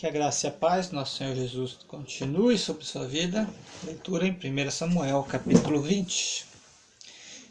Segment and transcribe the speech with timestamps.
[0.00, 3.46] Que a graça e a paz nosso Senhor Jesus continue sobre sua vida.
[3.84, 6.46] Leitura em 1 Samuel, capítulo 20.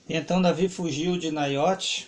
[0.10, 2.08] E então Davi fugiu de Naiote,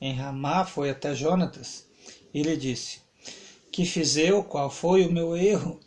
[0.00, 1.86] em Ramá, foi até Jonatas,
[2.32, 3.00] e lhe disse:
[3.70, 4.42] Que fiz eu?
[4.42, 5.78] Qual foi o meu erro?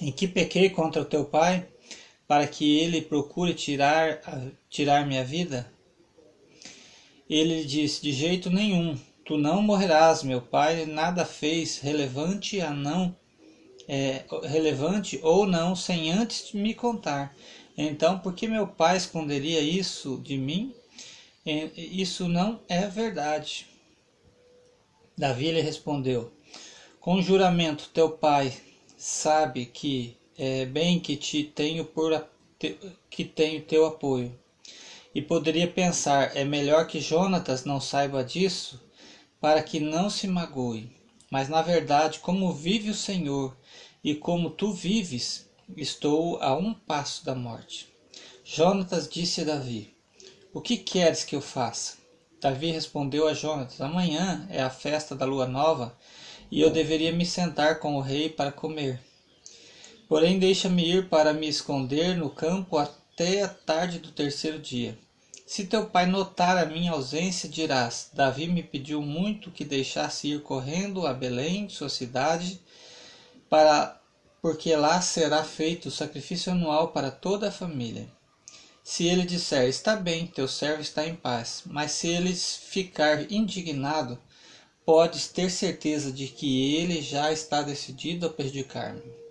[0.00, 1.68] em que pequei contra o teu pai,
[2.26, 4.18] para que ele procure tirar,
[4.70, 5.70] tirar minha vida?
[7.28, 12.70] Ele lhe disse: De jeito nenhum Tu não morrerás, meu pai nada fez relevante a
[12.70, 13.14] não
[13.86, 17.34] é, relevante ou não sem antes me contar.
[17.78, 20.74] Então, por que meu pai esconderia isso de mim?
[21.76, 23.66] Isso não é verdade.
[25.16, 26.32] Davi lhe respondeu:
[27.00, 28.52] Com juramento, teu pai
[28.96, 32.26] sabe que é bem que te tenho por
[33.10, 34.36] que tenho teu apoio.
[35.14, 38.80] E poderia pensar: é melhor que Jonatas não saiba disso
[39.42, 40.88] para que não se magoe.
[41.28, 43.56] Mas na verdade, como vive o Senhor
[44.04, 47.92] e como tu vives, estou a um passo da morte.
[48.44, 49.92] Jonatas disse a Davi:
[50.54, 51.96] O que queres que eu faça?
[52.40, 55.98] Davi respondeu a Jonatas: Amanhã é a festa da lua nova
[56.48, 59.00] e eu deveria me sentar com o rei para comer.
[60.08, 64.96] Porém, deixa-me ir para me esconder no campo até a tarde do terceiro dia.
[65.54, 70.40] Se teu pai notar a minha ausência, dirás: Davi me pediu muito que deixasse ir
[70.40, 72.58] correndo a Belém, sua cidade,
[73.50, 74.00] para
[74.40, 78.08] porque lá será feito o sacrifício anual para toda a família.
[78.82, 84.18] Se ele disser: Está bem, teu servo está em paz, mas se ele ficar indignado,
[84.86, 89.21] podes ter certeza de que ele já está decidido a prejudicar-me.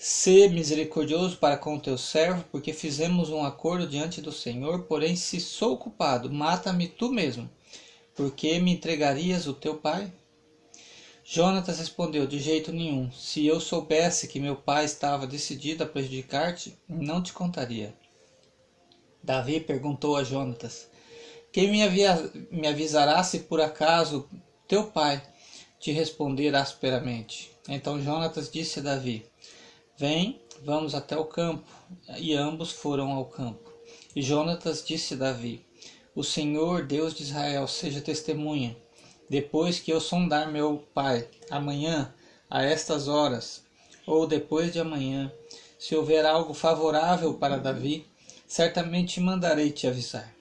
[0.00, 4.84] Sê misericordioso para com o teu servo, porque fizemos um acordo diante do Senhor.
[4.84, 7.50] Porém, se sou culpado, mata-me tu mesmo,
[8.14, 10.12] porque me entregarias o teu pai?
[11.24, 13.10] Jonatas respondeu: De jeito nenhum.
[13.10, 17.92] Se eu soubesse que meu pai estava decidido a prejudicar-te, não te contaria.
[19.20, 20.88] Davi perguntou a Jonatas:
[21.52, 24.28] Quem me, avia, me avisará se por acaso
[24.68, 25.20] teu pai
[25.80, 27.50] te responder asperamente?
[27.68, 29.26] Então Jonatas disse a Davi:
[29.98, 31.66] Vem, vamos até o campo.
[32.18, 33.72] E ambos foram ao campo.
[34.14, 35.66] E Jonatas disse a Davi:
[36.14, 38.76] O Senhor, Deus de Israel, seja testemunha.
[39.28, 42.14] Depois que eu sondar meu pai, amanhã,
[42.48, 43.64] a estas horas,
[44.06, 45.32] ou depois de amanhã,
[45.80, 48.06] se houver algo favorável para Davi,
[48.46, 50.32] certamente mandarei te avisar.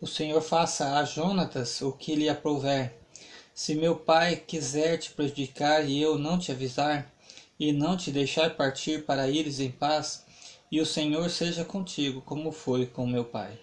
[0.00, 2.98] O Senhor faça a Jonatas o que lhe aprouver.
[3.54, 7.12] Se meu pai quiser te prejudicar e eu não te avisar,
[7.58, 10.24] e não te deixar partir para ires em paz,
[10.70, 13.58] e o Senhor seja contigo, como foi com meu pai.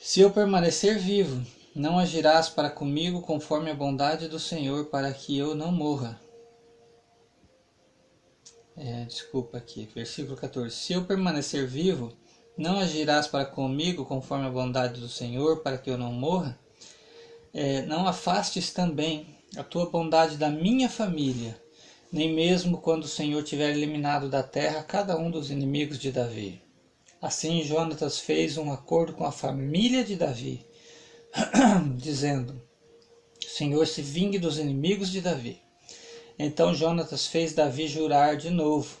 [0.00, 1.44] Se eu permanecer vivo,
[1.74, 6.20] não agirás para comigo conforme a bondade do Senhor, para que eu não morra.
[8.76, 10.74] É, desculpa aqui, versículo 14.
[10.74, 12.16] Se eu permanecer vivo,
[12.56, 16.58] não agirás para comigo conforme a bondade do Senhor, para que eu não morra?
[17.52, 21.60] É, não afastes também a tua bondade da minha família,
[22.12, 26.60] nem mesmo quando o Senhor tiver eliminado da terra cada um dos inimigos de Davi.
[27.22, 30.66] Assim Jonatas fez um acordo com a família de Davi,
[31.96, 32.60] dizendo:
[33.46, 35.60] Senhor se vingue dos inimigos de Davi.
[36.38, 38.96] Então Jonatas fez Davi jurar de novo,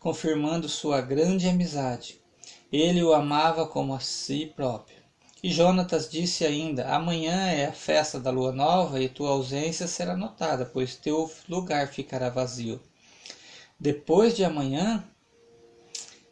[0.00, 2.20] confirmando sua grande amizade.
[2.72, 5.01] Ele o amava como a si próprio.
[5.42, 10.16] E Jonatas disse ainda: Amanhã é a festa da lua nova e tua ausência será
[10.16, 12.80] notada, pois teu lugar ficará vazio.
[13.78, 15.02] Depois de amanhã,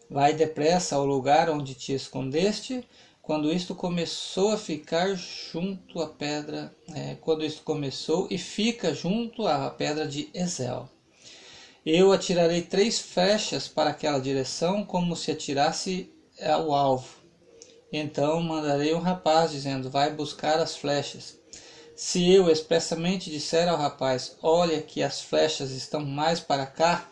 [0.08, 2.86] vai depressa ao lugar onde te escondeste.
[3.20, 9.46] Quando isto começou a ficar junto à pedra, é, quando isto começou e fica junto
[9.46, 10.88] à pedra de Ezel.
[11.84, 17.19] Eu atirarei três flechas para aquela direção, como se atirasse ao alvo
[17.92, 21.38] então mandarei um rapaz, dizendo: Vai buscar as flechas.
[21.96, 27.06] Se eu expressamente disser ao rapaz: Olha que as flechas estão mais para cá,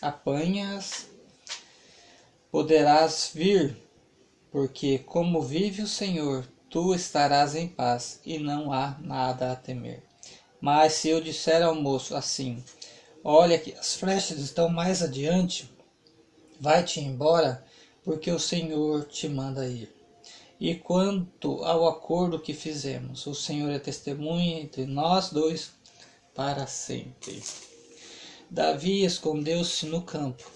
[0.00, 1.06] apanha-as,
[2.50, 3.76] poderás vir,
[4.50, 10.02] porque, como vive o Senhor, tu estarás em paz e não há nada a temer.
[10.60, 12.64] Mas se eu disser ao moço assim:
[13.22, 15.70] Olha que as flechas estão mais adiante,
[16.58, 17.64] vai-te embora,
[18.02, 20.01] porque o Senhor te manda ir.
[20.64, 25.72] E quanto ao acordo que fizemos, o Senhor é testemunha entre nós dois
[26.36, 27.42] para sempre.
[28.48, 30.48] Davi escondeu-se no campo,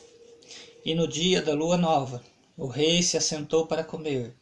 [0.84, 2.22] e no dia da lua nova,
[2.56, 4.32] o rei se assentou para comer.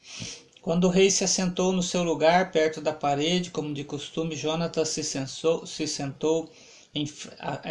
[0.61, 4.91] Quando o rei se assentou no seu lugar, perto da parede, como de costume, Jonatas
[4.91, 6.47] se, se sentou
[6.95, 7.07] em,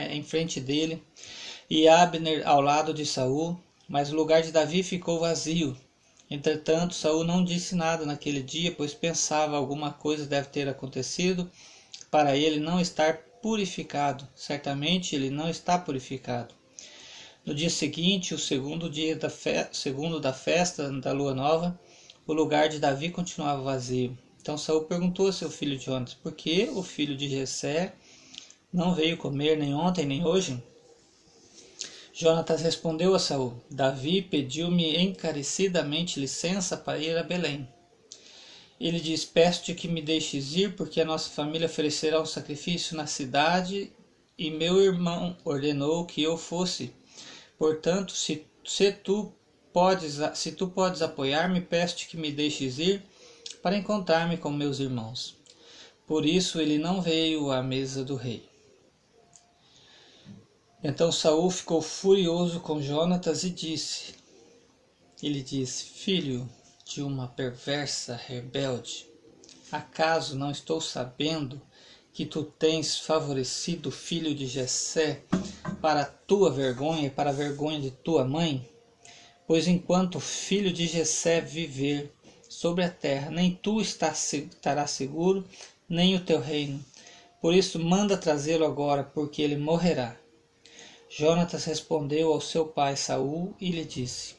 [0.10, 1.00] em frente dele
[1.69, 3.56] e Abner ao lado de Saul,
[3.88, 5.78] mas o lugar de Davi ficou vazio.
[6.33, 11.47] Entretanto, Saul não disse nada naquele dia, pois pensava alguma coisa deve ter acontecido
[12.09, 14.27] para ele não estar purificado.
[14.33, 16.56] Certamente ele não está purificado.
[17.45, 19.68] No dia seguinte, o segundo dia da fe...
[19.71, 21.80] segundo da festa da lua nova,
[22.25, 24.18] o lugar de Davi continuava vazio.
[24.41, 27.94] Então Saul perguntou a seu filho Jonas: Por que o filho de Jessé
[28.74, 30.59] não veio comer nem ontem nem hoje?
[32.15, 37.68] Jonatas respondeu a Saul: Davi pediu-me encarecidamente licença para ir a Belém.
[38.80, 43.07] Ele diz: Peço-te que me deixes ir, porque a nossa família oferecerá um sacrifício na
[43.07, 43.92] cidade
[44.38, 46.94] e meu irmão ordenou que eu fosse.
[47.57, 49.33] Portanto, se, se tu
[49.74, 53.01] podes, se tu podes apoiar-me, peço-te que me deixes ir
[53.59, 55.36] para encontrar-me com meus irmãos.
[56.06, 58.53] Por isso ele não veio à mesa do rei.
[60.85, 64.15] Então Saul ficou furioso com Jonatas e disse:
[65.21, 66.50] Ele disse: Filho
[66.83, 69.07] de uma perversa rebelde,
[69.71, 71.62] acaso não estou sabendo
[72.12, 75.24] que tu tens favorecido o filho de Jessé
[75.81, 78.69] para tua vergonha e para a vergonha de tua mãe?
[79.47, 82.13] Pois enquanto o filho de Jessé viver
[82.50, 85.45] sobre a terra, nem tu estarás seguro,
[85.88, 86.83] nem o teu reino.
[87.39, 90.23] Por isso manda trazê-lo agora, porque ele morrerá.
[91.15, 94.33] Jonatas respondeu ao seu pai Saul e lhe disse: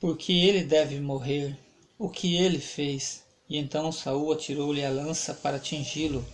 [0.00, 1.56] Por que ele deve morrer?
[1.96, 3.22] O que ele fez?
[3.48, 6.26] E então Saul atirou-lhe a lança para atingi-lo.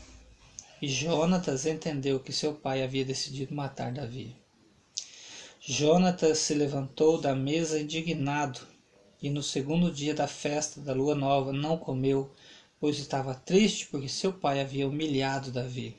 [0.81, 4.35] E Jonatas entendeu que seu pai havia decidido matar Davi.
[5.61, 8.61] Jonatas se levantou da mesa indignado,
[9.21, 12.33] e no segundo dia da festa da lua nova não comeu,
[12.81, 15.95] pois estava triste porque seu pai havia humilhado Davi.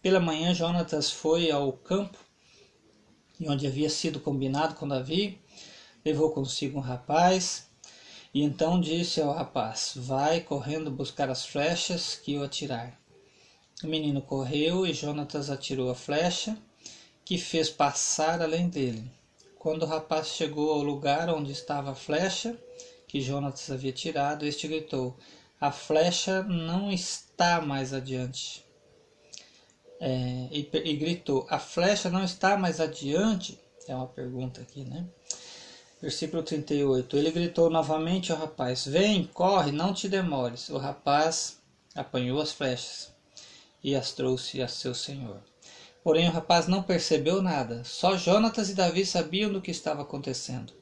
[0.00, 2.23] Pela manhã Jonatas foi ao campo,
[3.40, 5.40] onde havia sido combinado com Davi,
[6.04, 7.68] levou consigo um rapaz,
[8.32, 12.98] e então disse ao rapaz: Vai correndo buscar as flechas que eu atirar.
[13.82, 16.56] O menino correu e Jonatas atirou a flecha
[17.24, 19.10] que fez passar além dele.
[19.58, 22.58] Quando o rapaz chegou ao lugar onde estava a flecha
[23.06, 25.16] que Jonatas havia tirado, este gritou:
[25.60, 28.63] A flecha não está mais adiante.
[30.06, 33.58] É, e, e gritou: A flecha não está mais adiante?
[33.88, 35.06] É uma pergunta aqui, né?
[35.98, 37.16] Versículo 38.
[37.16, 40.68] Ele gritou novamente ao rapaz: Vem, corre, não te demores.
[40.68, 41.56] O rapaz
[41.94, 43.14] apanhou as flechas
[43.82, 45.40] e as trouxe a seu senhor.
[46.02, 47.82] Porém, o rapaz não percebeu nada.
[47.82, 50.74] Só Jonatas e Davi sabiam do que estava acontecendo.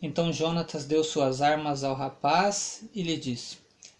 [0.00, 3.58] Então Jonatas deu suas armas ao rapaz e lhe disse: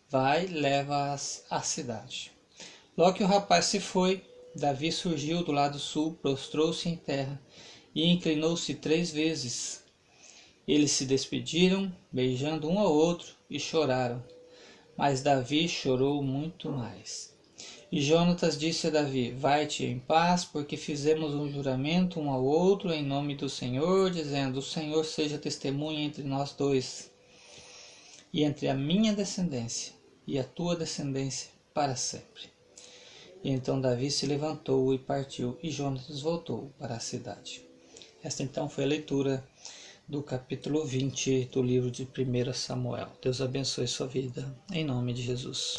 [0.08, 2.30] Vai, leva-as à cidade.
[2.96, 4.22] Logo que o rapaz se foi,
[4.56, 7.40] Davi surgiu do lado sul, prostrou-se em terra
[7.94, 9.82] e inclinou-se três vezes.
[10.66, 14.22] Eles se despediram, beijando um ao outro, e choraram.
[14.96, 17.34] Mas Davi chorou muito mais.
[17.90, 22.92] E Jonatas disse a Davi: Vai-te em paz, porque fizemos um juramento um ao outro
[22.92, 27.10] em nome do Senhor, dizendo: O Senhor seja testemunha entre nós dois
[28.32, 29.92] e entre a minha descendência
[30.26, 32.53] e a tua descendência para sempre.
[33.44, 37.62] E então Davi se levantou e partiu, e Jonatas voltou para a cidade.
[38.22, 39.46] Esta então foi a leitura
[40.08, 43.08] do capítulo 20 do livro de 1 Samuel.
[43.20, 45.72] Deus abençoe sua vida, em nome de Jesus.